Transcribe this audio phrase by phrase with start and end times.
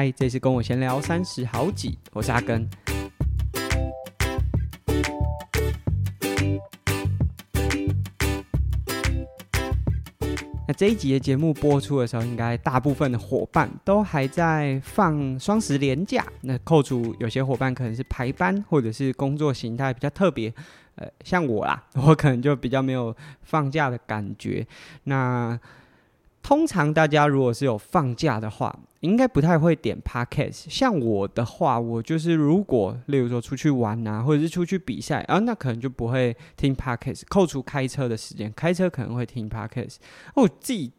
[0.00, 2.64] 嗨，这次跟我闲聊三十好几，我是阿根。
[10.68, 16.24] 那这一集的节目播出的时候，应该大部分的伙伴都还在放双十连假。
[16.42, 20.54] 那扣除有些伙伴可能是排班，或者是工作形态比较特别，
[20.94, 24.64] 呃，像我啦，我可能就比较没有放假的感觉。
[25.02, 25.58] 那
[26.40, 30.64] 通常大家如果是有放假的话，应该不太会点 podcast。
[30.68, 37.22] 像我的话，我就是如果例如说出去玩啊，或者是出去比赛啊，那可能就不会听 podcast。
[37.28, 39.96] 扣除开车的时间，开车可能会听 podcast。
[40.34, 40.92] 我自己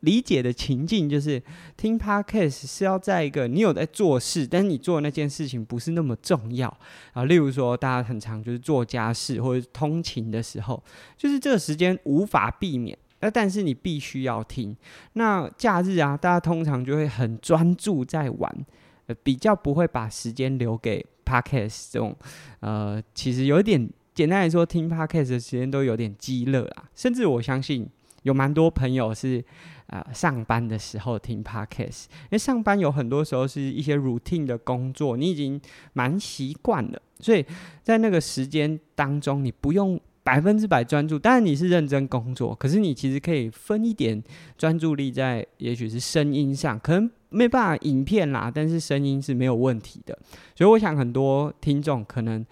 [0.00, 1.40] 理解的情境就是，
[1.76, 6.68] 听 podcast 是要在一个你有在做事，但是你做那件事情不是那么重要
[7.12, 7.24] 啊。
[7.24, 10.82] 例如说，大家很常就是做家事或者通勤的时候，
[11.16, 12.98] 就是这个时间无法避免。
[13.22, 14.76] 那但是你必须要听。
[15.12, 18.66] 那假日啊，大家通常就会很专注在玩，
[19.06, 22.14] 呃，比较不会把时间留给 podcast 这种。
[22.60, 26.84] 呃，其实有一点简单来说，听 podcast 的时间都有点鸡肋啊。
[26.96, 27.88] 甚至我相信
[28.24, 29.44] 有蛮多朋友是
[29.86, 35.60] 呃上班的时候听 podcast，因为上班有很多时候是一些 routine 的工作，你已经
[35.92, 37.46] 蛮习惯了，所以
[37.84, 40.00] 在那个时间当中，你不用。
[40.24, 44.22] 百分之百专注，当然你是认真工作，可是你其实可以分一点
[44.56, 50.16] 专注力在，也许是声音上，可能没办法影片啦，但是声音是没有问题的。
[50.54, 52.46] 所以我想很多听众可能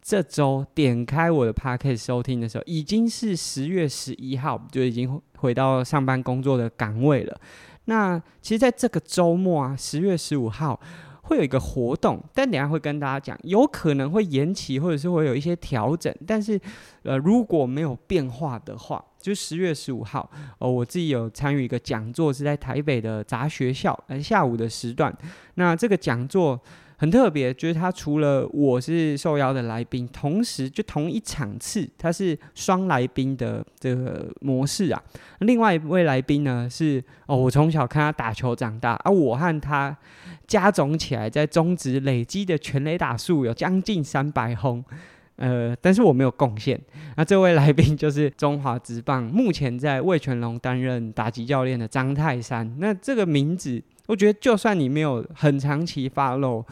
[0.00, 7.40] 这周点开我的 podcast 收听的时候，已经是十月十一号，就已经回到上班工作的岗位了。
[7.86, 10.78] 那其实在这个周末啊，十月十五号。
[11.28, 16.14] 会有一个活动，但等下会跟大家讲，有可能会延期，或者是会有一些调整。
[16.26, 16.58] 但是，
[17.02, 25.14] 呃，如果没有变化的话，就十月十五号，呃，我自己有参与一个讲座，是在台北的杂学校，呃，下午的时段。
[25.56, 26.58] 那这个讲座。
[27.00, 35.00] 很特别，就是他除了我是受邀的来宾，同时就同一场次，他是双来宾的这个模式啊。
[35.38, 39.96] 另外一位来宾呢是哦，我从小看他打球长大，而、我和他
[40.48, 44.84] 加总起来在中职累积的全垒打数有将近三百轰，
[45.36, 46.80] 呃，但是我没有贡献。
[47.16, 52.76] 那这位来宾就是中华职棒目前在魏全龙担任打击教练的张泰山。
[52.80, 53.80] 那这个名字。
[54.08, 56.64] 我觉得，就算你没有很长期发露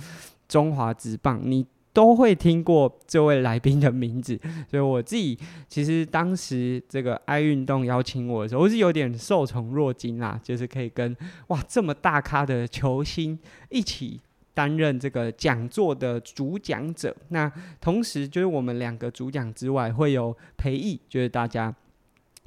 [0.48, 4.40] 中华之棒，你都会听过这位来宾的名字。
[4.70, 5.38] 所以我自己
[5.68, 11.14] 其实当时这个爱运动邀请我的时候，我是有点受宠若惊啦，就是可以跟
[11.48, 14.18] 哇这么大咖的球星一起
[14.54, 17.14] 担任这个讲座的主讲者。
[17.28, 21.74] 那同时就是我们两个主讲之外，会有培艺，就是大家。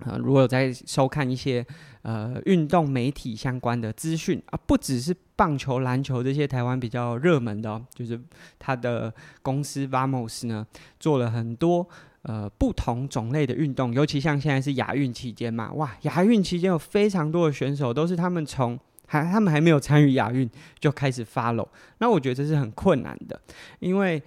[0.06, 1.66] 呃，如果有在收看一些
[2.04, 8.20] 呃运动媒体相关的资讯啊，不只是棒球、篮球这些台湾比较热门的哦，就是
[8.58, 10.66] 他的公司 Vamos 呢
[11.00, 11.88] 做了很多
[12.22, 20.50] 呃不同种类的运动，尤其像现在是亚运期间嘛，哇，亚运期间有非常多的选手都是他们从还他们还没有参与亚运
[20.80, 21.68] 就开始 follow，
[21.98, 23.40] 那我觉得这是很困难的，
[23.80, 24.22] 因为。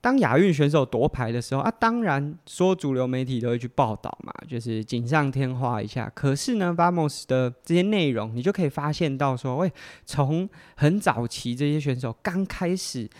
[0.00, 6.10] 当亚运选手夺牌的时候啊，当然说主流媒体都会去报道嘛，就是锦上添花一下。
[6.14, 9.72] 可是呢，Vamos 的这些内容，你就可以发现到说，喂，
[10.06, 13.10] 从很早期这些选手刚开始，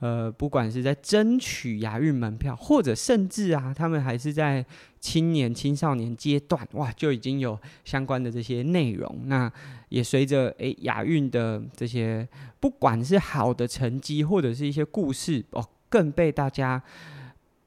[0.00, 4.64] 呃，不管是在争取亚运门票，或者甚至啊，他们还是在
[5.00, 9.22] 青年青少年阶段，哇，就已经有相关的这些内容。
[9.24, 9.50] 那
[9.88, 12.28] 也随着诶亚运的这些，
[12.60, 15.66] 不管是好的成绩，或者是一些故事哦。
[15.96, 16.82] 更被大家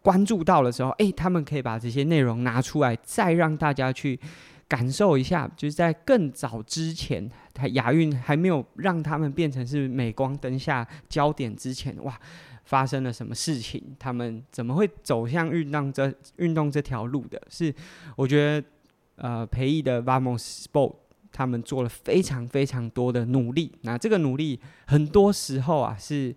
[0.04, 4.20] 关注到的时候，诶，他们可以把这些内容拿出来，再让大家去
[4.68, 12.16] 感受一下，就是在更早之前，他亚运还没有让他们变成是镁光灯下焦点之前，哇，
[12.66, 13.82] 发生了什么事情？
[13.98, 17.42] 他们怎么会走向运动这运动这条路的？
[17.50, 17.74] 是
[18.16, 18.68] 我觉得，
[19.16, 20.94] 呃，培艺的 Vamos Sport
[21.32, 26.36] 他们做了非常非常多的努力，那这个努力很多时候啊是。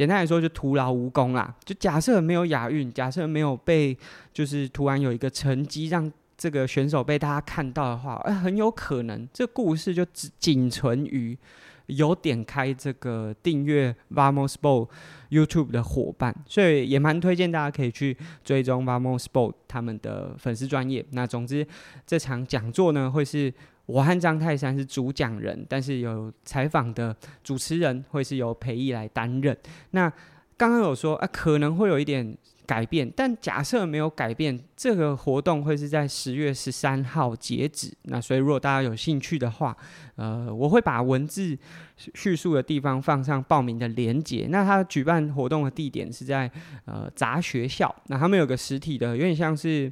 [0.00, 1.54] 简单来说，就徒劳无功啦。
[1.62, 3.94] 就假设没有亚运，假设没有被，
[4.32, 11.36] 就是突然有一个成绩让这个选手被大家看到的话，哎，很有可能这故事就只仅存于
[11.88, 14.88] 有点开这个订阅 Vamos Sport
[15.28, 16.34] YouTube 的伙伴。
[16.46, 21.04] 所以也蛮推荐大家可以去追踪 Vamos Sport 他们的粉丝专业。
[21.10, 21.66] 那总之，
[22.06, 23.52] 这场讲座呢，会是。
[23.90, 29.56] 我和张泰山是主讲人，但是有采访的主持人会是由培艺来担任。
[29.90, 30.08] 那
[30.56, 37.92] 刚刚有说啊，可能会有一点改变，但假设没有改变，这个活动会是在十月十三号截止。
[38.02, 39.76] 那所以如果大家有兴趣的话，
[40.16, 41.58] 呃，我会把文字
[41.96, 44.46] 叙述的地方放上报名的链接。
[44.50, 46.48] 那他举办活动的地点是在
[46.84, 49.90] 呃杂学校，那他们有个实体的，有点像是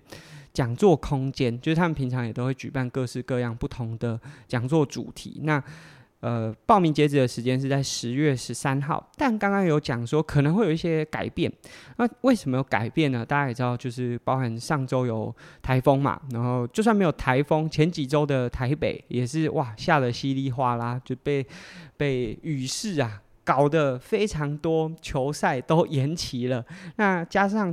[0.53, 5.41] 讲座空间，就是他们平常也都会举办各式各样不同的讲座主题。
[5.45, 5.63] 那
[6.21, 11.53] 呃，报名截止的时间是在十月十三号，但刚刚有讲说可能会有一些改变。
[11.97, 13.25] 那为什么有改变呢？
[13.25, 21.47] 大家也知道，就是包含上周有台风嘛，然后就算没有台风，前几周的台北也是哇下得稀里哗啦，就被
[21.97, 26.65] 被雨势啊搞得非常多，球赛都延期了。
[26.97, 27.73] 那加上。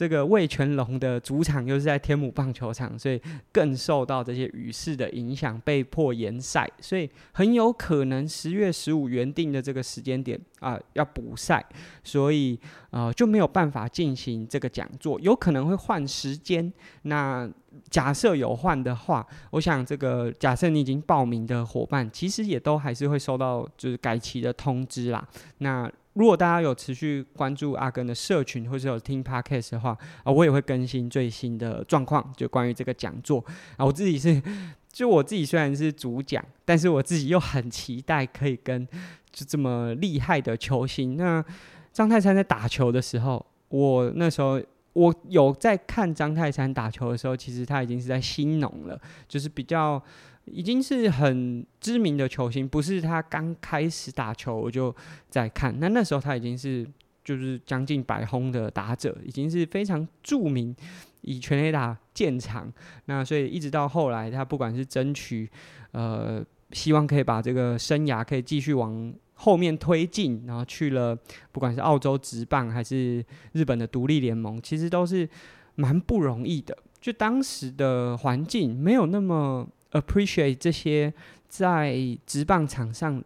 [0.00, 3.20] 这个味全龙的主场又是在天母棒球场，所以
[3.52, 11.62] 更受到这些雨势的影响，被迫延赛，所以很有可能十月十五原定的这个时间点啊、要补赛，
[12.02, 12.58] 所以
[12.88, 16.72] 呃就没有办法进行这个讲座，有可能会换时间。
[17.02, 17.46] 那
[17.90, 25.28] 假设有换的话，我想这个假设你已经报名的伙伴，其实也都还是会收到就是改期的通知啦。
[25.58, 33.44] 那如果大家有持续关注阿根的社群，或是有听 Podcast 的话，啊，我也会更新最新的状况，就关于这个讲座
[33.76, 33.84] 啊。
[33.84, 34.42] 我自己是，
[34.92, 38.84] 就我自己虽然是主讲，但是我自己又很期待可以跟
[39.30, 41.16] 就这么厉害的球星。
[41.16, 41.44] 那
[41.92, 44.60] 张泰山在打球的时候，我那时候
[44.94, 50.02] 我有在看张泰山打球的时候，其实他已经是在兴农了，就是比较。
[50.52, 54.94] 已经是很知名的球星，不是他刚开始打球我就
[55.28, 55.78] 在看。
[55.78, 56.86] 那那时候他已经是
[57.24, 60.74] 就是将近百轰的打者，已经是非常著名，
[61.22, 62.72] 以全垒打见长。
[63.06, 65.48] 那所以一直到后来，他不管是争取
[65.92, 71.16] 呃希望可以把这个生涯可以继续往后面推进，然后去了
[71.52, 75.28] 不管是澳洲职棒还是日本的独立联盟，其实都是
[75.74, 76.76] 蛮不容易的。
[77.00, 79.68] 就当时的环境没有那么。
[79.92, 81.12] Appreciate 这些
[81.48, 81.96] 在
[82.26, 83.22] 职棒场上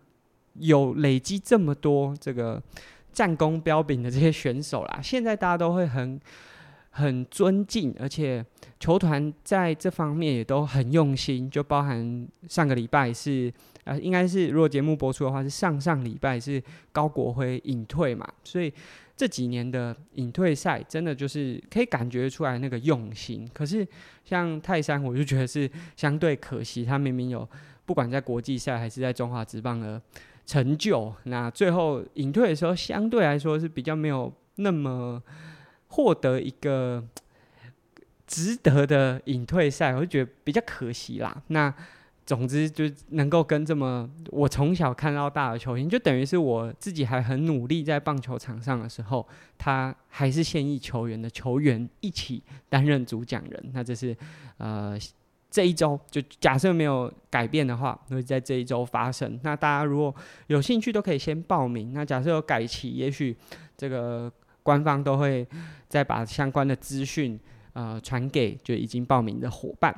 [0.54, 2.62] 有累积这么多这个
[3.12, 6.20] 战功彪炳的这些选手啦，现在大家都会很
[6.90, 8.44] 很尊敬，而且
[8.78, 13.52] 球团在这方面也都很用心，就包含上个礼拜是
[13.84, 16.62] 呃，应该是如果节目播出的话是上上礼拜是
[16.92, 18.72] 高国辉隐退嘛，所以。
[19.16, 23.48] 这几年的隐退赛，真的就是可以感觉出来那个用心。
[23.54, 23.86] 可是
[24.24, 27.48] 像泰山，我就觉得是相对可惜，他明明有
[27.86, 30.00] 不管在国际赛还是在中华职棒的
[30.44, 35.22] 成就，那最后隐退的时候，相对来说是比较没有那么
[35.88, 37.02] 获得一个
[38.26, 41.42] 值得的隐退赛，我就觉得比较可惜啦。
[41.48, 41.72] 那。
[42.26, 49.26] 总之，就能够跟这么我从小看到大的球星，就等于是我自己还很努力在棒球场上的时候，
[49.58, 53.70] 他还是现役球员的球员一起担任主讲人。
[53.74, 54.16] 那这是
[54.56, 54.98] 呃
[55.50, 59.38] 这一周，就假设没有改变的话，会在这一周发生。
[59.42, 60.14] 那大家如果
[60.46, 61.92] 有兴趣，都可以先报名。
[61.92, 63.36] 那假设有改期，也许
[63.76, 64.32] 这个
[64.62, 65.46] 官方都会
[65.90, 67.38] 再把相关的资讯
[67.74, 69.94] 呃传给就已经报名的伙伴。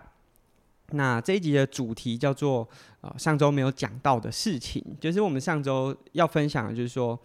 [0.93, 2.69] 那这一集的主题叫做
[3.01, 7.19] 呃上周没有讲到的事情，就是我们上周要分享的，就是说，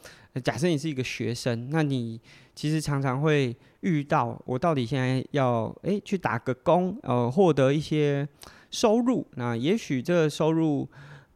[0.43, 2.19] 假设你是一个学生，那你
[2.55, 8.27] 其实常常会遇到，我到底现在要诶、去打个工，呃，获得一些
[8.69, 10.87] 收入，那也许这个收入。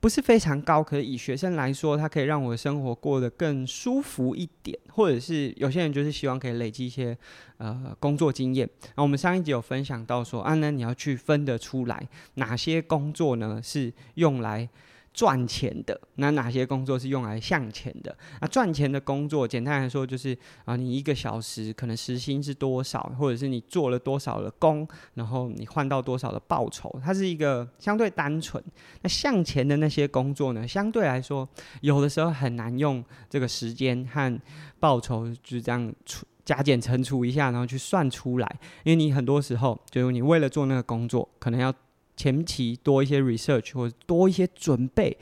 [0.05, 7.17] 不是非常高，可是以学生来说，它可以让我的生活过得更舒服一点，或者是有些人就是希望可以累积一些
[7.57, 8.69] 呃工作经验。
[8.95, 14.69] 那我们上一集有分享到说，啊，那你要去分得出来哪些工作呢是用来。
[15.15, 18.13] 赚钱的，那哪些工作是用来向钱的？
[18.41, 28.61] 那赚钱的工作，简单来说就是啊，你一个小时可能时薪是多少，或者是你做了多少的工，然后你换到多少的报酬，它是一个相对单纯。
[29.03, 31.47] 那向钱的那些工作呢，相对来说
[31.79, 34.41] 有的时候很难用这个时间和
[34.81, 41.73] 报酬就这样除加减乘除一下，然后去算出来，因为你很多时候就是你为了做那个工作，可能要。
[42.15, 45.17] 前期多一些 research 或者多一些准备，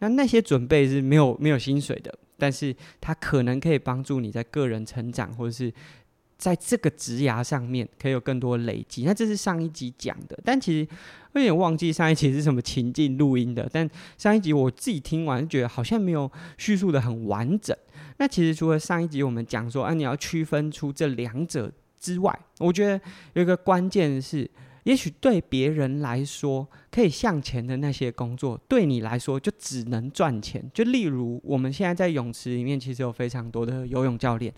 [0.00, 5.72] 那那些准备是没有没有薪水的，但是它可能可以帮助你在个人成长，或者是
[6.36, 9.04] 在这个职涯上面可以有更多累积。
[9.04, 10.88] 那这是上一集讲的，但其实
[11.32, 13.66] 有点忘记上一集是什么情境录音的。
[13.72, 17.74] 但上一集我自己听完觉得好像没有叙述得很完整。
[18.18, 23.00] 那其实除了上一集我们讲说，啊，你要区分出这两者之外，我觉得
[23.32, 24.50] 有一个关键是。
[24.84, 30.70] 也许对别人来说可以向前的那些工作，对你来说就只能赚钱。
[30.72, 34.52] 就例如我们现在在泳池里面，其实有非常多的游泳教练。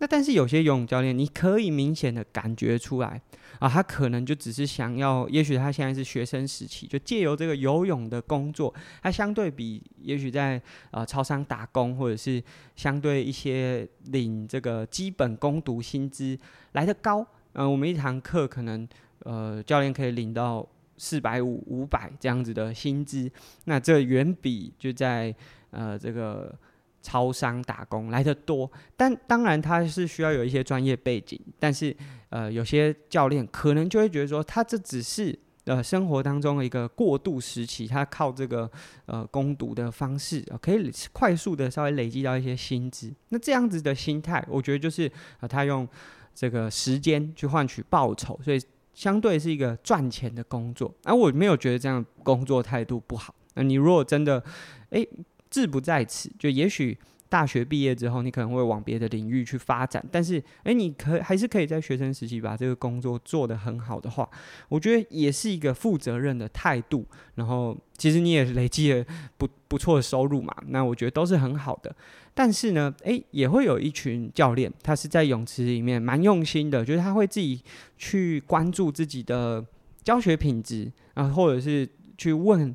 [0.00, 3.20] 那但是有些游泳教练，你可以明显的感觉出来
[3.58, 10.60] 啊，他可能就只是想要，也许他现在是学生时期，就借由这个游泳的工作，他相对比也许在
[10.92, 12.40] 呃超商打工，或者是
[12.76, 16.38] 相对一些领这个基本工读薪资
[16.72, 17.26] 来得高。
[17.54, 18.86] 嗯、我们一堂课可能
[19.24, 23.30] 呃教练可以领到四百五、五百这样子的薪资，
[23.64, 25.34] 那这远比就在
[25.70, 26.54] 呃这个。
[27.00, 31.40] 超商打工来的多，但当然他是需要有一些专业背景。
[31.58, 31.96] 但是，
[32.28, 38.68] 呃，有些教练可能就会觉得说，他这只是呃生活当中的一个过渡时期，他靠这个
[39.06, 43.14] 呃攻读的方式，呃，可以快速的稍微累积到一些薪资。
[43.28, 45.88] 那这样子的心态，我觉得就是，呃，他用
[46.34, 48.60] 这个时间去换取报酬，所以
[48.98, 50.92] 相对是一个赚钱的工作。
[51.04, 53.32] 而，啊，我没有觉得这样工作态度不好。
[53.54, 54.42] 那你如果真的，
[54.90, 55.08] 诶。
[55.50, 60.04] 志不在此，就也许大学毕业之后，你可能会往别的领域去发展。
[60.10, 64.28] 但是，诶，你可还是可以在学生时期把这个工作做得很好的话，
[64.68, 67.06] 我觉得也是一个负责任的态度。
[67.34, 69.04] 然后，其实你也累积了
[69.36, 71.94] 不不错的收入嘛，那我觉得都是很好的。
[72.34, 77.62] 但是呢，诶，也会有一群教练，他是在泳池里面蛮用心的，就是他会自己
[77.96, 79.64] 去关注自己的
[80.02, 82.74] 教学品质，啊，或者是去问。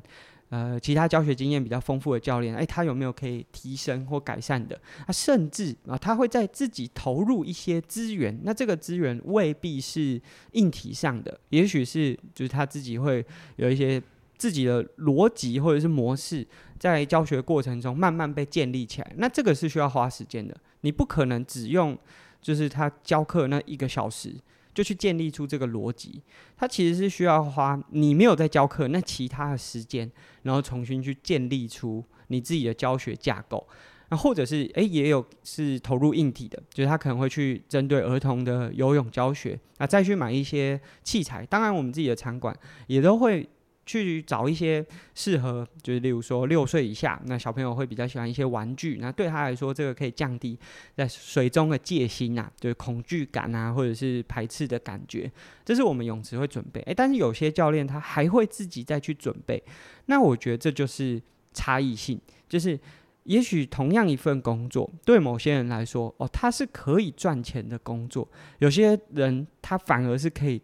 [0.54, 4.80] 呃，其他教学经验比较丰富的教练，诶，他有没有可以提升或改善的？
[5.04, 8.38] 啊，甚至啊，他会在自己投入一些资源。
[8.44, 14.00] 那这个资源未必是硬体上的，也许是就是他自己会有一些
[14.38, 16.46] 自己的逻辑或者是模式，
[16.78, 19.12] 在教学过程中慢慢被建立起来。
[19.16, 21.98] 那这个是需要花时间的，你不可能只用
[22.40, 24.36] 就是他教课那一个小时。
[24.74, 26.20] 就去建立出这个逻辑，
[26.56, 30.10] 它其实是需要花你没有在教课，那其他的时间，
[30.42, 33.66] 然后重新去建立出你自己的教学架构，
[34.08, 41.46] 那或者是诶、也有是投入硬体的，就是他可能会去针对儿童的游泳教学啊，再去买一些器材。
[41.46, 42.54] 当然，我们自己的场馆
[42.88, 43.48] 也都会。
[43.86, 50.58] 去找一些适合，就是例如说六岁以下，那小朋友会比较喜欢一些玩具，那对他来说，这个可以降低
[50.96, 55.30] 在水中的戒心啊，就是恐惧感啊，或者是排斥的感觉，
[55.64, 56.80] 这是我们泳池会准备。
[56.82, 59.62] 诶，但是有些教练他还会自己再去准备，
[60.06, 61.20] 那我觉得这就是
[61.52, 62.78] 差异性，就是
[63.24, 68.26] 也许同样一份工作，对某些人来说，哦，他是可以赚钱的工作，
[68.58, 70.60] 有些人他反而是可以。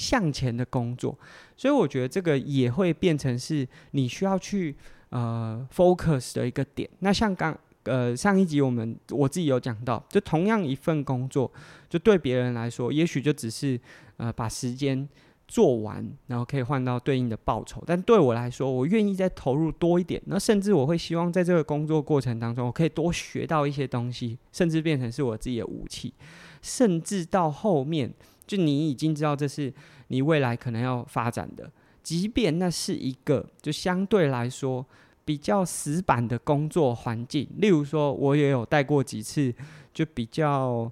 [0.00, 1.14] 向前的工作，
[1.58, 4.74] 所以我觉得这个也会变成是你需要去
[5.10, 6.88] 呃 focus 的一个点。
[7.00, 11.52] 那像刚呃上一集我们我自己有讲到，就同样一份工作，
[11.90, 13.78] 就对别人来说，也许就只是
[14.16, 15.06] 呃把时间
[15.46, 17.84] 做完，然后可以换到对应的报酬。
[17.86, 26.14] 但对我来说，我愿意再投入多一点，那甚至我会希望在这个工作过程当中，我可以多学到一些东西，甚至变成是我自己的武器，
[26.62, 28.10] 甚至到后面。
[28.50, 29.72] 就你已经知道这是
[30.08, 31.70] 你未来可能要发展的，
[32.02, 34.84] 即便那是一个就相对来说
[35.24, 37.46] 比较死板的工作环境。
[37.58, 39.54] 例如说，我也有带过几次，
[39.94, 40.90] 就比较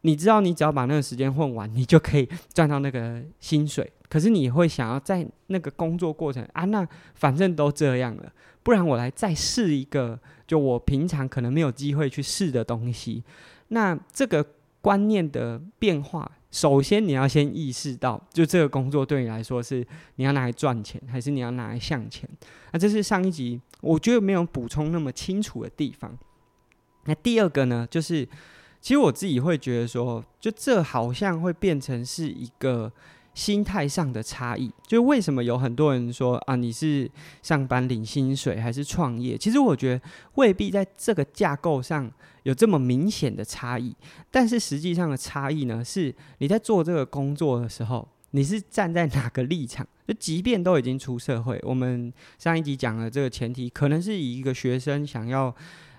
[0.00, 3.92] 你知道，你只要把那个时间混完，你就可以赚到那个薪水。
[4.08, 13.22] 可是你会想要在那个工作过程啊，那反正都这样了，不然我来再试一个，就我平常可能没有机会去试的东西。
[13.68, 14.42] 那这个
[14.80, 16.32] 观念的变化。
[16.56, 22.26] 首先，你要先意识到，就这个工作对你来说是你要拿来赚钱，还是你要拿来向前？
[22.72, 26.16] 那这是上一集我觉得没有补充那么清楚的地方。
[27.04, 28.26] 那第二个呢，就是
[28.80, 32.90] 其实我自己会觉得说，就这好像会变成是一个。
[33.36, 37.06] 心态上的差异，就为什么有很多人说啊，你是
[37.42, 39.36] 上班领薪水还是创业？
[39.36, 40.00] 其实我觉得
[40.36, 42.10] 未必在这个架构上
[42.46, 43.92] 有这么明显的差异，
[44.30, 49.84] 但是实际上的差异呢，是你在做这个工作的时候，你是站在哪个立场？
[50.06, 55.52] 就即便都已经出社会，我们上一集讲的这个前提，可能是以一个学生想要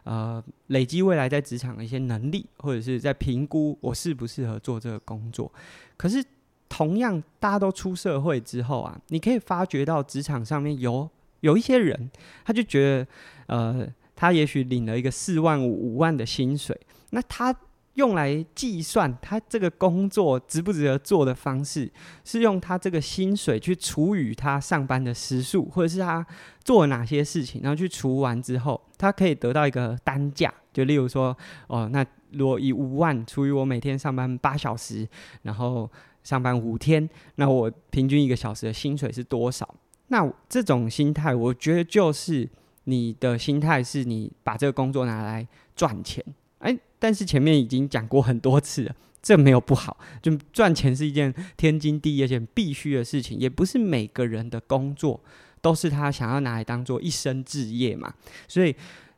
[0.06, 5.52] 呃累积未来在职场的一些能力，或者是在评估我适不适合做这个工作，
[5.98, 6.24] 可是。
[6.70, 12.12] 同样，大家都出社会之后啊，你可以发觉到职场上面有有一些人，
[12.44, 13.08] 他就觉得，
[13.48, 16.78] 呃，他也许领了一个四万五、五万的薪水，
[17.12, 17.56] 那他
[17.94, 21.90] 用来计算他这个工作值不值得做的方式，
[22.26, 26.26] 是用他这个薪水去除以他上班的时数，或者是他
[26.66, 30.54] 做哪些事情，然后去除完之后，他可以得到一个单价。
[30.74, 31.36] 就例如说，
[31.68, 35.08] 哦，那如果以五万除以我每天上班八小时，
[35.44, 35.90] 然后。
[36.24, 39.76] 上班五天，那我平均一个小时的薪水是多少？
[40.10, 42.46] 那这种心态，我觉得就是
[42.88, 46.24] 你的心态是你把这个工作拿来赚钱。
[46.60, 55.20] 哎，但是前面已经讲过很多次了，这没有不好，就赚钱是一件天经地义而且必须的事情，也不是每个人的工作
[55.62, 58.14] 都是他想要拿来当做一生志业嘛。
[58.48, 58.76] 所以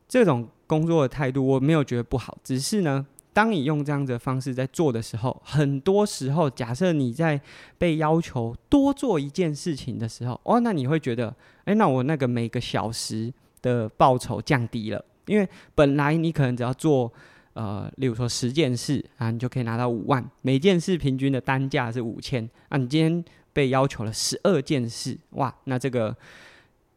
[0.08, 3.06] 这种工作的态度，我没有觉得不好，只是呢。
[3.32, 7.40] 当你用这样的方式在做的时候，很多时候，假设你在
[7.78, 11.32] 被要求多做一件事情的时候，哦，那你会觉得，
[11.66, 17.12] 诶，那我那个每个小时的报酬降低了，因为本来你可能只要做，
[17.52, 26.16] 呃，例如说十件事啊，你就可以拿到五万，每件事平均的单价是五千，啊，你今天被要求了十二件事，哇，那这个。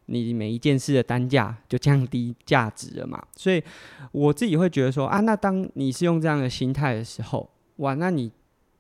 [0.07, 3.25] 你每一件事的单价就降低价值了嘛？
[3.37, 3.63] 所以
[4.11, 8.29] 我自己会觉得说啊，那当你是用这样的心态的时候，哇，那你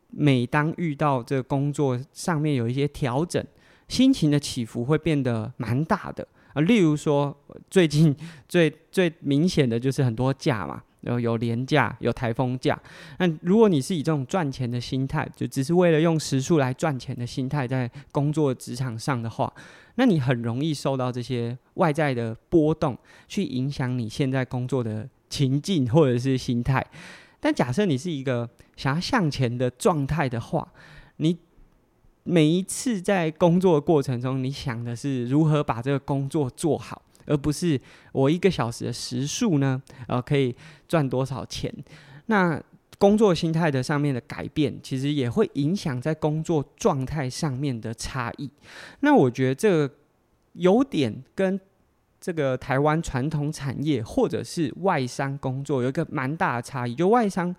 [0.09, 3.41] 每当遇到这个工作上面有一些调整，
[3.87, 6.61] 心情的起伏会变得蛮大的啊。
[6.61, 7.35] 例如说，
[7.69, 8.15] 最近
[8.47, 12.79] 最最明显的就是很多假嘛，有有连假，有台风假。
[13.19, 19.51] 那如果你是以这种赚钱的心态，就只是为了用时数来赚钱的心态，在工作职场上的话，
[19.95, 26.85] 那你很容易受到这些外在的波动去影响你现在工作的情境或者是心态。
[27.39, 30.71] 但假设你是一个想要向前的状态的话，
[31.17, 31.37] 你
[32.23, 37.79] 每一次在工作的过程中，你想的是如何把这个工作做好，而不是
[38.11, 40.55] 我一个小时的时数呢，呃，可以
[40.87, 41.73] 赚多少钱？
[42.25, 42.61] 那。
[42.99, 48.49] 工作心态的上面的改变，其实也会影响在工作状态上面的差异。
[49.01, 49.93] 那我觉得这个
[50.53, 51.59] 有点跟
[52.21, 57.53] 这个台湾传统产业或者是外商工作有一个蛮大的差异，就外商。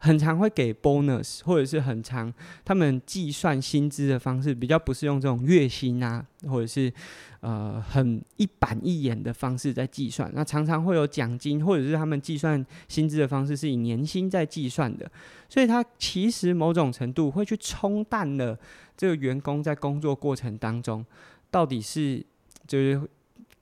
[0.00, 2.32] 很常会给 bonus，或者是很常
[2.64, 6.92] 他们计算薪资的方式比较不是用这种月薪啊，或者是
[7.40, 10.30] 呃很一板一眼的方式在计算。
[10.34, 15.10] 那常常会有奖金，或者是他们计算薪资的方式是以年薪在计算的。
[15.48, 18.56] 所以它其实某种程度会去冲淡了
[18.96, 21.04] 这个员工在工作过程当中
[21.50, 22.24] 到底是
[22.66, 23.00] 就是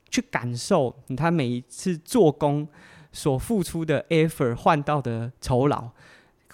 [0.09, 2.67] 去感受他每一次做工
[3.11, 5.89] 所付出的 effort 换到的酬劳。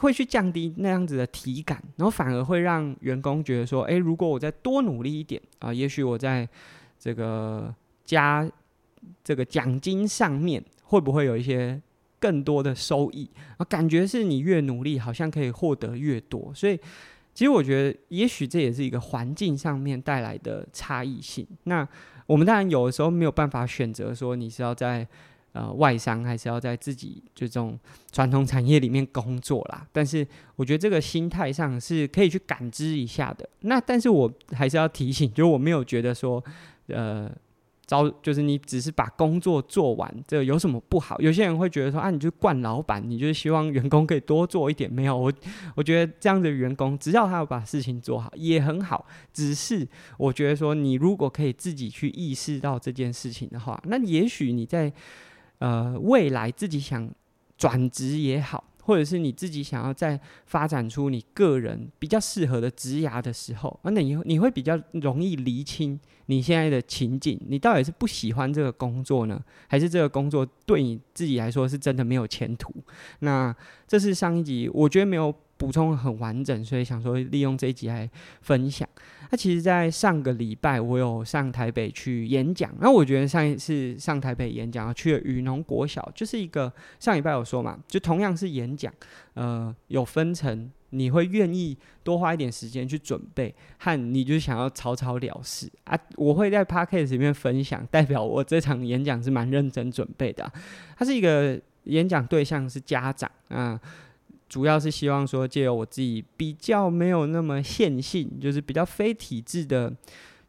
[0.04, 6.48] 会去降低那样子的体感，然后反而会让员工觉得说：“诶，如果我再多努力一点啊，也许我在
[7.00, 8.46] 这个加
[9.24, 11.82] 这个奖金上面会不会有一些
[12.20, 13.64] 更多的收益啊？
[13.64, 16.52] 感觉是你越努力，好像可以获得越多。
[16.54, 16.78] 所以，
[17.34, 21.48] 其实我觉得，也许这也是一个环境上面带来的差异性。
[21.64, 21.88] 那
[22.28, 25.08] 我们当然有的时候没有办法选择说你是要在。
[25.54, 27.80] 呃，外商还是要在自己就这种
[28.12, 29.88] 传统产业里面工作啦。
[29.92, 33.48] 但是我觉得这个心态上是可以去感知一下的。
[33.60, 36.44] 那但是我还是要提醒，就我没有觉得说，
[36.88, 37.32] 呃，
[37.86, 41.20] 招就是你只是把工作做完，这有什么不好？
[41.20, 44.92] 有些人会觉得说啊，你就惯老板，你就是希望员工可以多做一点。
[44.92, 45.32] 没有，我
[45.76, 49.06] 我觉得这样的员工，只要他要把事情做好，也很好。
[49.32, 49.88] 只是
[50.18, 54.92] 我觉得说，你如果可以自己去意识到这件事情的话，那也许你在。
[55.64, 57.10] 呃，未来自己想
[57.58, 72.74] 转职也好，或者是你自己想要再发展出你个人比较适合的职涯的时候，那你你会比较容易厘清你现在的情景，你到底是不喜欢这个工作呢，还是这个工作对你自己来说是真的没有前途？
[73.20, 73.56] 那
[73.88, 78.10] 这是上一集我觉得没有补充很完整，所以想说利用这一集来
[78.42, 78.88] 分享。
[79.30, 82.72] 那其实，在上个礼拜，我有上台北去演讲。
[82.80, 88.94] 那我觉得上一次上台北演讲，去了雨农国小，就是一个上礼拜有说嘛，就同样是演讲，
[89.34, 96.00] 呃，有分成，你会愿意多花一点时间去准备，和你就想要草草了事啊。
[96.16, 100.54] 我会在 Podcast 里面分享，代表我这场演讲是蛮认真准备的啊。
[100.96, 103.80] 它是一个演讲对象是家长啊。
[104.50, 109.92] 主要是希望说，借由我自己比较没有那么线性，就是比较非体制的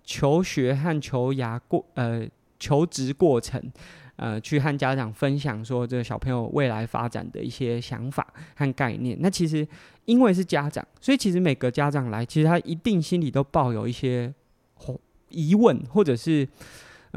[0.05, 2.29] 求学和求涯过呃
[2.61, 3.63] 求职过程，
[4.17, 9.17] 呃，去和家长分享说这个小朋友未来发展的一些想法和概念。
[9.21, 9.67] 那其实
[10.05, 14.33] 因为是家长，所以其实每个家长来，其实他一定心里都抱有一些
[15.29, 16.49] 疑问，或者是。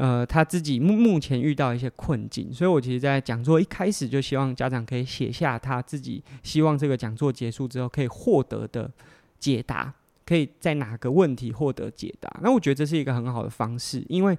[0.00, 8.88] 呃，他自己目目前遇到一些困境，所以我其实，在讲座一开始就希望家长可以写下他自己希望这个讲座结束之后可以获得的
[9.40, 9.92] 解答，
[10.24, 12.32] 可以在哪个问题获得解答。
[12.40, 14.38] 那我觉得这是一个很好的方式，因为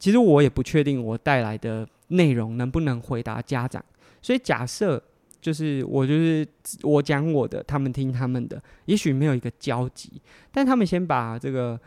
[0.00, 3.84] 其实我也不确定我带来的内容能不能回答家长，
[4.20, 5.00] 所以假设
[5.40, 6.44] 就是我就是
[6.82, 11.78] 我讲我的，他们听他们的，也许没有一个交集，但他们先把这个。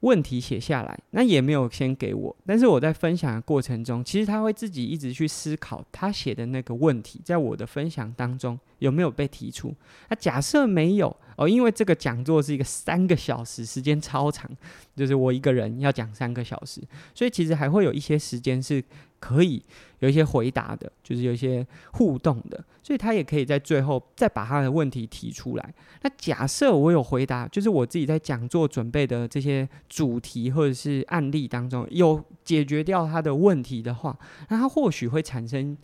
[0.00, 9.74] 问题写下来，那也没有先给我，但是我在分享的过程中，其实他会自己一直去思考他写的那个问题，在我的分享当中有没有被提出。
[10.08, 14.48] 那假设没有哦，因为这个讲座是一个三个小时，时间超长，
[14.94, 16.80] 就是我一个人要讲三个小时，
[17.14, 18.84] 所以其实还会有一些时间是。
[19.20, 19.62] 可以
[19.98, 25.74] 有一些回答的，就是有一些互动的，所以他也可以在最后再把他的问题提出来。
[26.00, 35.76] 那假设我有回答，就是我自己在讲座准备的这些主题或者是案例当中有解决掉他的问题的话，那他或许会产生。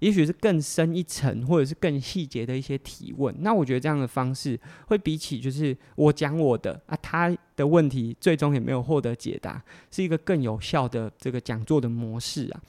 [0.00, 3.34] 也许是更深一层，或者是更细节的一些提问。
[3.40, 12.60] 那我觉得这样的方式会比起就是我讲我的啊，他的问题最终也没有获得解答，是一个更有效的这个讲座的模式啊。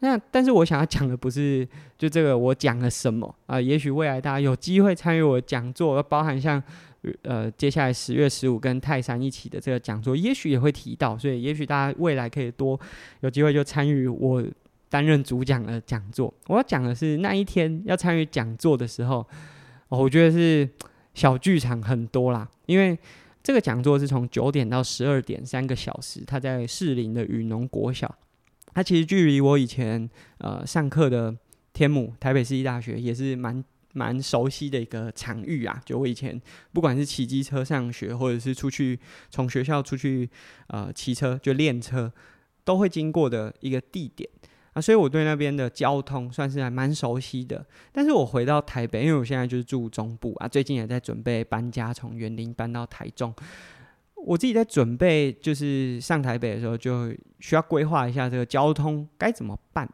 [0.00, 3.60] 那但是我想要讲的不是就这个我讲了什么啊？
[3.60, 6.62] 也许未来大家有机会参与我的讲座，包含像
[7.22, 11.18] 呃接下来十月十五跟泰山一起的这个讲座，也许也会提到。
[11.18, 12.78] 所以也许大家未来可以多
[13.20, 14.44] 有机会就参与我。
[14.88, 19.26] 担任主讲的讲座，我要讲的是那一天要参与讲座的时候，
[19.88, 20.68] 哦，我觉得是
[21.14, 22.48] 小剧场很多啦。
[22.66, 22.98] 因为
[23.42, 28.14] 这个讲座是从九点到十二点三个小时，他在士林的雨农国小，
[28.74, 31.36] 它其实距离我以前呃上课的
[31.72, 35.80] 天母台北市立大学也是蛮蛮熟悉的一个场域啊。
[35.84, 36.40] 就我以前
[36.72, 38.98] 不管是骑机车上学，或者是出去
[39.30, 40.28] 从学校出去
[40.68, 42.12] 呃骑车就练车，
[42.64, 44.28] 都会经过的一个地点。
[44.80, 47.64] 所以我对那边的交通算是还蛮熟悉的。
[47.92, 53.34] 但是我回到台北，因为我现在就是住中部啊，最近也在准备搬家，从园林搬到台中。
[54.16, 59.88] 我自己在准备，就是上台北的时候，就需要规划一下这个交通该怎么办。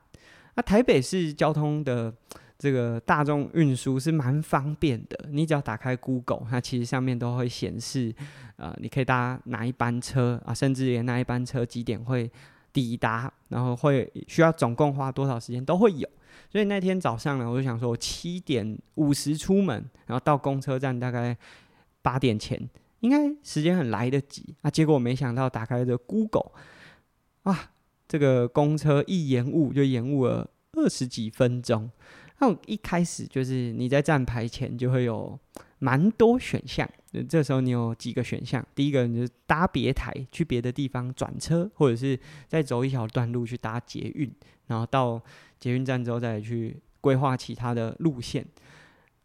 [0.55, 2.13] 那台北市交通的
[2.59, 8.15] 这个大众运输是蛮方便的，你只要打开 Google，它其实上面都会显示，
[8.57, 12.31] 呃，你可以搭哪一班车啊，甚至连那一班车几点会。
[12.75, 16.07] 抵达，然后会需要总共花多少时间都会有，
[16.51, 21.37] 所以那天早上呢，我就想说，我七点五十出门，然后到公车站大概
[22.03, 24.69] 八点前，应该时间很来得及啊。
[24.69, 26.51] 结果我没想到打开这 Google，
[27.45, 27.71] 啊，
[28.09, 31.89] 这个公车一延误就延误了二十几分钟。
[32.41, 35.39] 那我一开始就是你在站牌前就会有
[35.85, 36.89] 蛮多选项。
[37.29, 38.67] 这时候你有几个选项？
[38.75, 42.19] 第一个你就搭别台去别的地方转车，或者是
[42.49, 44.33] 再走一小段路去搭捷运，
[44.69, 45.21] 然后到
[45.61, 48.45] 捷运站之后再去规划其他的路线，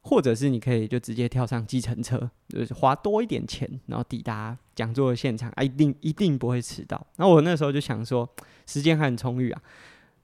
[0.02, 7.08] 或者是你可以就直接跳上计程车，就是花多一点钱，然后抵达讲座的现场，啊，一定一定不会迟到。
[7.16, 8.30] 那我那时候就想说，
[8.68, 9.62] 时间还很充裕啊。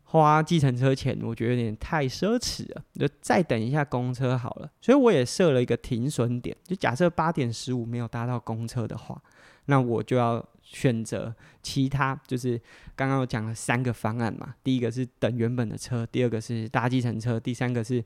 [0.07, 4.71] 花计程车钱，我觉得有点太奢侈了，就再等一下公车好了。
[4.79, 9.19] 所以我也设了一个停损点，就假设八点十五没有搭到公车的话，
[9.65, 12.59] 那我就要选择其他，就是
[12.95, 14.55] 刚刚我讲了三个方案嘛。
[14.63, 18.01] 第一个是等原本的车，第二个是搭计程车，第三个是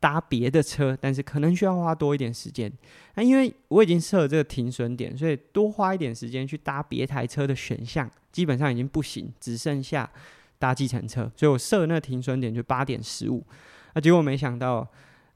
[0.00, 2.72] 搭别的车，但是可能需要花多一点时间。
[3.14, 10.10] 那因为我已经设了这个停损点，所以多花一点时间去搭别台车的选项基本上已经不行，只剩下。
[10.62, 13.44] 搭计程车，所以我设那停损点就八点十五，
[13.94, 14.86] 啊，结果没想到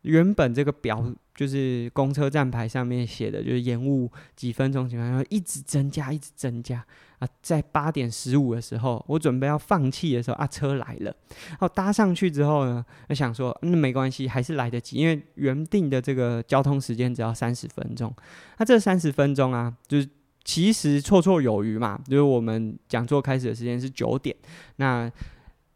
[0.02, 6.86] 原本这个表就是公车站牌上面写的，就是延误几分钟情况下一直增加，一直增加。
[7.18, 11.12] 啊，在八点十五的时候，我准备要放弃的时候啊，车来了，
[11.48, 18.14] 然后搭上去之后呢，我想说那、没关系，还是来得及，因为原定的这个交通时间只要三十分钟，
[18.58, 20.08] 那这三十分钟啊，就是。
[20.46, 24.34] 其实绰绰有余嘛，就是我们讲座开始的时间是九点，
[24.76, 25.10] 那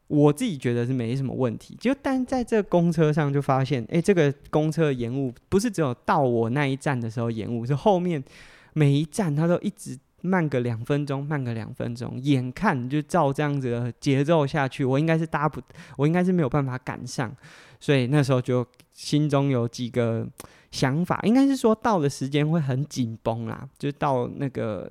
[0.07, 1.77] 我自己觉得是没什么问题。
[1.81, 8.23] 就但在这公车上就发现，哎，这个公车延误不是只有到我那一站的时候延误，是后面
[8.73, 12.17] 每一站它都一直慢个两分钟，慢个两分钟。
[12.23, 15.61] 眼看就照这样子的节奏下去，我应该是搭不，
[15.97, 17.35] 我应该是没有办法赶上，
[17.81, 18.65] 所以那时候就
[19.01, 20.29] 心中有几个。
[20.73, 24.89] 想法应该是说，到的时间会很紧绷啦，就到那个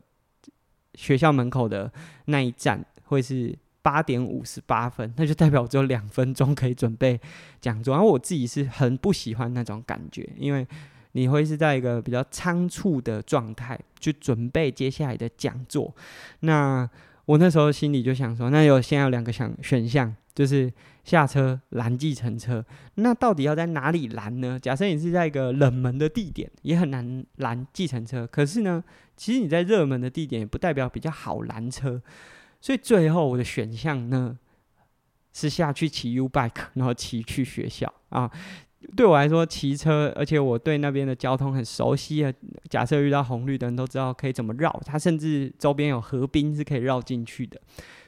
[0.94, 1.90] 学校门口的
[2.26, 7.18] 那一站会是八点五十八分，那就代表只有两分钟可以准备
[7.62, 7.94] 讲座。
[7.94, 10.68] 然后我自己是很不喜欢那种感觉，因为
[11.14, 15.96] 你会是在一个比较仓促的状态去准备接下来的讲座。
[16.42, 16.86] 那
[17.30, 20.16] 我那时候心里就想说，那有现在有两个想选项。
[20.34, 20.72] 就是
[21.04, 22.64] 下车拦计程车，
[22.96, 24.58] 那到底要在哪里拦呢？
[24.58, 28.26] 假设你是在一个冷门的地点，也很难拦计程车。
[28.26, 28.82] 可是呢，
[29.18, 32.02] 其实你在热门的地点也不代表比较好拦车。
[32.62, 34.38] 所以最后我的选项呢，
[35.34, 38.32] 是下去骑 U bike，然后骑去学校啊。
[38.96, 42.32] 对我来说，骑车，而且我对那边的交通很熟悉啊。
[42.70, 44.82] 假设遇到红绿灯，都知道可以怎么绕。
[44.86, 47.60] 它甚至周边有河滨是可以绕进去的。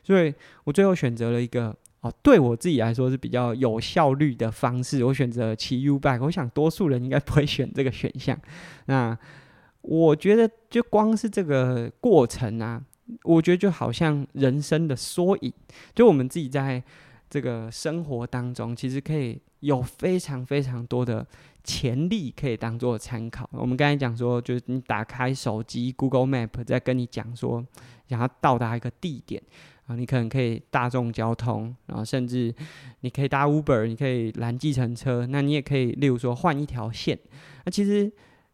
[0.02, 5.04] 所以我最后选择了一个哦，对我自己来说是比较有效率的方式。
[5.04, 6.24] 我选择骑 U bike。
[6.24, 8.40] 我想多数人应该不会选这个选项。
[8.86, 9.16] 那
[9.82, 12.82] 我觉得，就光是这个过程啊，
[13.24, 15.52] 我觉得就好像人生的缩影。
[15.94, 16.82] 就我们自己在
[17.30, 19.38] 这个生活当中，其实可以。
[19.62, 21.26] 有非常非常多的
[21.64, 23.50] 潜力可以当做参考。
[23.54, 27.66] 我们刚才讲说，就是你打开手机 Google Map，在跟你讲说，
[28.08, 29.42] 想要到达一个地点
[29.88, 32.54] 啊，你可能可以大众交通，然后甚至
[33.00, 37.18] 你可以搭 Uber，你可以拦计程车，那你也可以，例如说换一条线。
[37.66, 38.12] 那其实。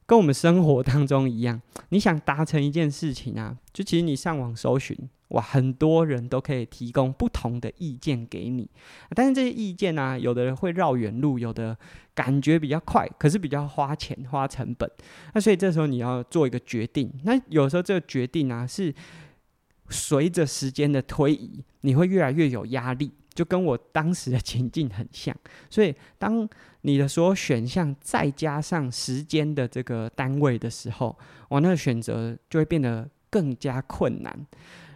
[0.08, 8.70] 跟我们生活当中一样， 你想达成一件事情啊，就其实你上网搜寻，哇，很多人都可以提供不同的意见给你。
[9.10, 11.78] 但是这些意见呢、啊，有的人会绕远路，有的
[12.15, 14.89] 感觉比较快，可是比较花钱花成本。
[15.34, 17.12] 那所以这时候你要做一个决定。
[17.26, 18.96] 那有时候这个决定啊，是
[19.89, 23.12] 随着时间的推移，你会越来越有压力。
[23.36, 25.36] 就跟我当时的情境很像，
[25.70, 26.50] 所以当
[26.88, 31.13] 你的所有选项再加上时间的这个单位的时候，
[31.50, 34.34] 我那个选择就会变得更加困难。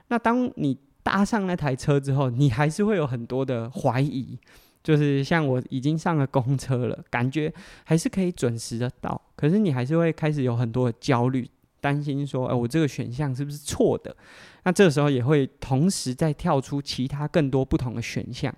[0.07, 4.39] 那当你搭上那台车之后，你还是会有很多的怀疑，
[4.81, 11.45] 就是像我已经上了公车了，感觉还是可以准时的到，可是你还是会开始有很多的焦虑。
[11.81, 14.15] 担心说，哎，我这个选项是不是错的？
[14.63, 18.55] 那这时候也会同时再跳出其他更多不同的选项，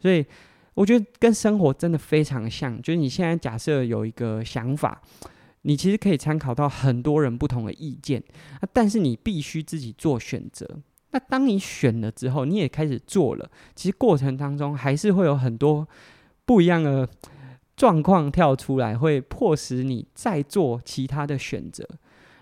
[0.00, 0.24] 所以
[0.74, 2.80] 我觉得跟生活真的非常像。
[2.80, 5.00] 就是你现在假设有一个想法，
[5.62, 8.22] 你其实可以参考到很多人不同的意见，
[8.72, 10.66] 但是你必须自己做选择。
[11.10, 15.86] 那当你选了之后，你也开始做了，其实过程当中还是会有很多
[16.46, 17.06] 不一样的
[17.76, 21.86] 状况跳出来，会迫使你再做其他的选择。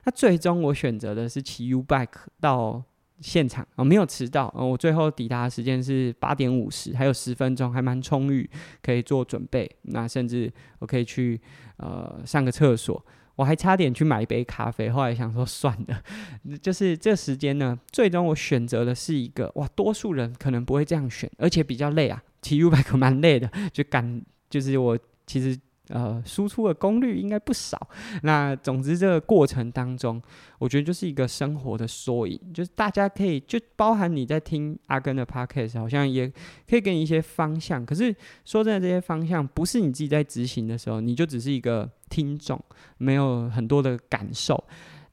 [0.05, 2.09] 那最终我选择的是骑 U bike
[2.41, 2.83] 到
[3.21, 4.53] 现场啊，没有迟到。
[4.57, 8.49] 我最后抵达的时间是八点五十，还有十分钟，还蛮充裕，
[8.83, 9.71] 可以做准备。
[9.83, 11.41] 那甚至我可以去
[11.77, 13.05] 呃上个厕所，
[13.37, 14.91] 我还差点去买一杯咖啡。
[14.91, 16.03] 后来想说算了，
[16.63, 25.59] 就是这时间呢，最终我选择的是一个哇，多数人可能不会这样选，而且比较累啊，骑 U bike 蛮累的，就赶就是我其实。
[25.91, 27.89] 呃，输出的功率应该不少。
[28.23, 30.23] 那总之，这个过程当中，
[30.59, 36.33] 我觉得就是一个生活的缩影，就是大家可以就包含你在听阿根的 podcast，好像也
[36.69, 37.85] 可以给你一些方向。
[37.85, 42.59] 可是说真的，这些方向不是你自己在执行的时候，你就只是一个听众，
[42.99, 44.63] 没有很多的感受。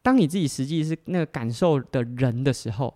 [0.01, 2.95] 当你自己实际是那个感受的人的时候。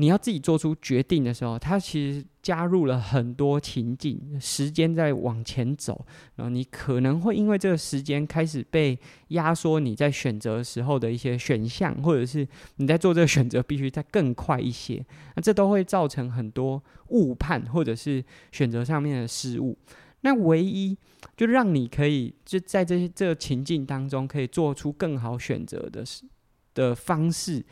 [0.00, 15.04] 你要自己做出决定的时候，它其实加入了很多情境，时间在往前走，然后你可能会因为这个时间开始被压缩，你在选择时候的一些选项，或者是你在做这个选择必须再更快一些，
[15.36, 19.76] 那这都会造成很多误判或者是选择上面的失误。
[20.22, 20.96] 那唯一
[21.36, 26.24] 就让你可以就在这些这个情境当中可以做出更好选择的是
[26.72, 27.62] 的方式。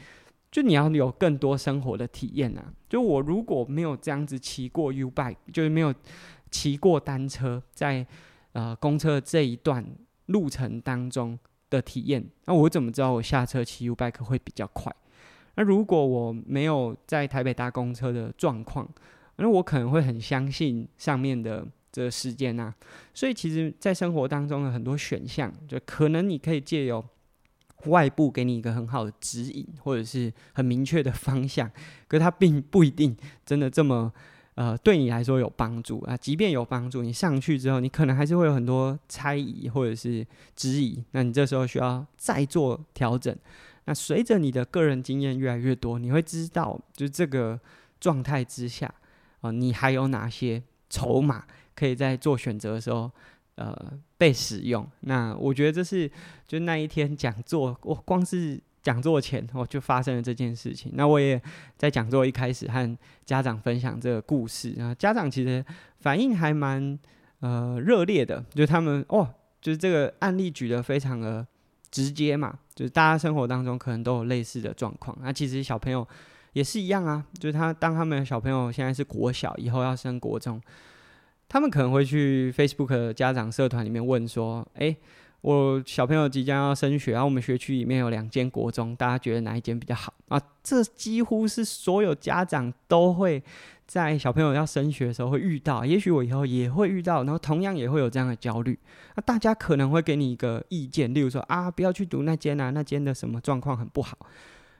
[0.50, 2.72] 就你要有更多生活的体验啊！
[2.88, 5.94] 就我如果没有这样子骑过 U bike，就是没有
[6.50, 8.06] 骑过单车，在
[8.52, 9.84] 呃公车这一段
[10.26, 14.90] 路程当中的体验，那我怎么知道我下车骑 U bike 会比较快？
[15.56, 18.88] 那如果我没有在台北搭公车的状况，
[19.36, 22.74] 那我可能会很相信上面的这个时间啊。
[23.12, 27.04] 所以其实，在生活当中的很多选项，就可能你可以借由。
[27.86, 31.70] 外部给你一个很好的指引，或者是很明确的方向，
[32.08, 34.12] 可是它并不一定真的这么
[34.54, 36.16] 呃对你来说有帮助啊。
[36.16, 41.04] 即便有帮助，你上去之后，你可能还是会有很多猜疑或者是质疑。
[41.12, 43.34] 那你这时候需要再做调整。
[43.84, 47.58] 那随着你的个人经验越来越多，你会知道，就这个
[48.00, 53.10] 状态之下啊、呃，你还有哪些筹码可以在做选择的时候。
[53.58, 53.76] 呃，
[54.16, 54.88] 被使用。
[55.00, 56.08] 那我觉得这是
[56.46, 60.92] 就那一天讲座，我光是讲座前我就发生了这件事情。
[60.94, 61.42] 那我也
[61.76, 65.64] 在讲座一开始和家长分享这个故事啊，家长其实
[65.98, 66.96] 反应还蛮
[67.40, 69.28] 呃热烈的，就他们哦，
[69.60, 71.44] 就是这个案例举得非常的
[71.90, 75.18] 直接嘛，就是大家生活当中可能都有类似的状况。
[75.20, 76.06] 那其实小朋友
[76.52, 80.62] 也是一样啊，就是他当他们小朋友现在是国小，以后要升国中。
[81.48, 84.96] 他们可能会去 Facebook 的家长社团里面问说：“诶，
[85.40, 93.42] 我小朋友即将要升学，然后我们学区里面有两间国中，大家觉得哪一间比较好？”啊，这几乎是所有家长都会
[93.86, 98.78] 在小朋友要升学的时候会遇到，也许我以后也会遇到，然后同样也会有这样的焦虑。
[99.16, 104.18] 那大家可能会给你一个意见，例如说啊，不要去读那间啊，那间的什么状况很不好。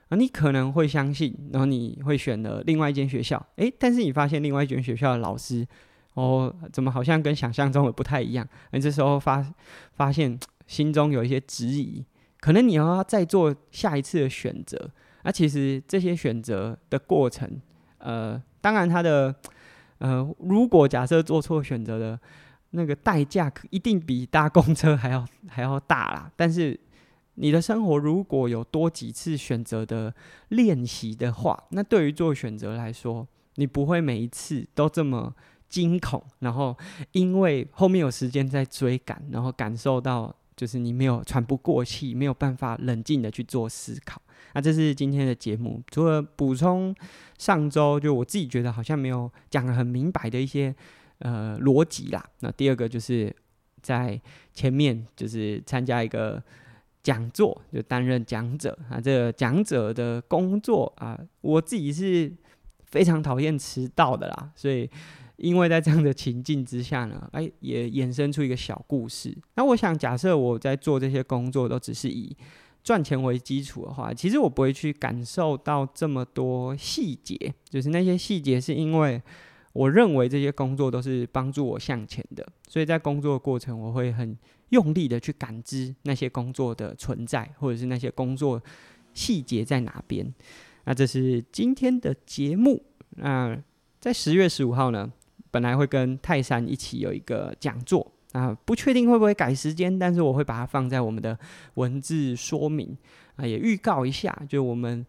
[0.09, 5.67] 啊，你可能会相信，然后你会选了另外一间学校，诶，但是你发现另外一间学校的老师，
[6.19, 8.47] 哦，怎么好像跟想象中的不太一样？
[8.71, 9.45] 那这时候发
[9.93, 12.03] 发现 心中有一些质疑，
[12.39, 14.89] 可能你要再做下一次的选择。
[15.23, 17.61] 那其实这些选择的过程，
[17.99, 18.41] 呃。
[18.61, 19.33] 当然，他的
[19.99, 22.19] 呃，如果假设做错选择的
[22.71, 26.29] 那个代价，一定比搭公车还要 还要大啦。
[26.35, 26.77] 但是，
[27.35, 30.13] 你的生活如果有多几次选择的
[30.49, 35.33] 练习的话，那对于做选择来说，你不会每一次都这么
[35.69, 36.75] 惊恐，然后
[37.11, 44.21] 因为后面有时间在追赶，然后感受到就是你没有喘不过气，没有办法冷静的去做思考。
[44.53, 46.93] 那这是今天的节目，除了补充
[47.37, 50.73] 上周就我自己觉得好像没有讲得很明白的一些
[51.19, 52.25] 呃逻辑啦。
[52.39, 53.33] 那第二个就是
[53.81, 54.19] 在
[54.51, 56.41] 前面就是参加一个
[57.03, 58.99] 讲座，就担任讲者啊。
[58.99, 62.33] 这个讲者的工作啊，我自己是
[62.85, 64.51] 非常讨厌迟到的啦。
[64.55, 64.89] 所以
[65.39, 69.35] 因为在这样的情境之下呢， 哎，也衍生出一个小故事。
[69.55, 72.35] 那我想假设我在做这些工作都只是以
[72.83, 79.21] 赚钱为基础的话，其实我不会去感受到这么多细节，就是那些细节是因为
[79.73, 84.37] 我认为这些工作都是帮助我向前的，所以在工作过程我会很
[84.69, 88.61] 用力的去感知那些工作的存在，或者是那些工作
[89.13, 90.33] 细节在哪边。
[90.85, 92.81] 那这是今天的节目。
[93.17, 93.61] 那
[93.99, 95.11] 在十月十五号呢，
[95.51, 98.11] 本来会跟泰山一起有一个讲座。
[98.33, 101.35] 啊，不确定会不会改时间，但是我会把它放在我们的
[101.73, 102.95] 文字说明
[103.37, 105.03] 啊，也预告一下，就我们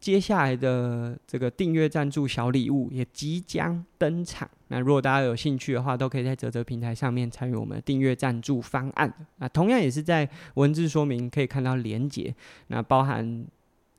[0.00, 4.50] 接下来的这个订阅赞助小礼物也即将登场。
[4.66, 12.34] 那如果大家有兴趣的话，都可以在泽泽平台上面参与我们的订阅赞助方案啊，同样也是在文字说明可以看到连结，
[12.66, 13.46] 那包含。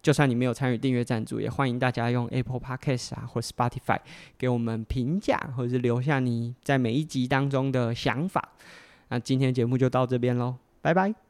[0.07, 3.99] 就算你没有参与订阅赞助，也欢迎大家用 Apple Podcast 啊或 Spotify
[4.37, 8.53] 给我们评价，或者是留下你在每一集当中的想法。
[9.09, 11.26] 那今天节目就到这边喽，拜拜。